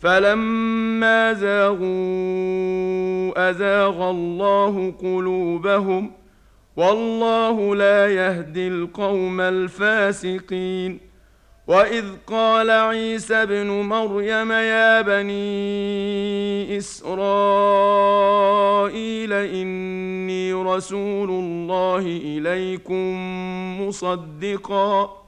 [0.00, 1.88] فلما زاغوا
[3.50, 6.10] أزاغ الله قلوبهم
[6.76, 11.08] والله لا يهدي القوم الفاسقين
[11.66, 18.12] وإذ قال عيسى ابن مريم يا بني إسرائيل
[19.32, 23.16] إني رسول الله إليكم
[23.82, 25.27] مصدقا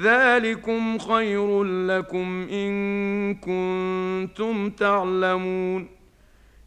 [0.00, 5.88] ذلكم خير لكم إن كنتم تعلمون.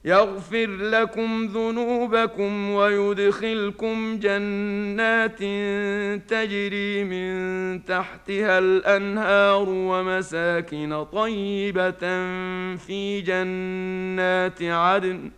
[0.05, 5.37] يغفر لكم ذنوبكم ويدخلكم جنات
[6.29, 11.99] تجري من تحتها الأنهار ومساكن طيبة
[12.75, 15.31] في جنات عدن.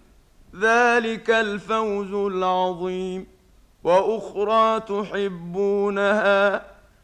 [0.59, 3.25] ذلك الفوز العظيم.
[3.83, 6.72] وأخرى تحبونها.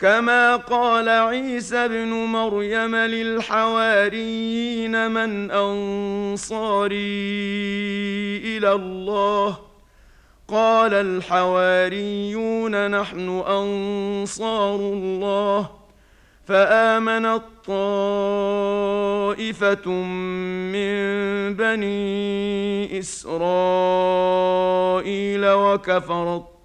[0.00, 4.30] كما قال عيسى ابن مريم للحواريين
[5.10, 6.96] من انصاري
[8.44, 9.58] إلى الله
[10.48, 15.70] قال الحواريون نحن انصار الله
[16.44, 18.70] فامنت طائفه
[20.72, 20.96] من
[21.54, 23.36] بني اسرائيل
[25.46, 26.56] وكفرت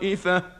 [0.00, 0.59] طائفه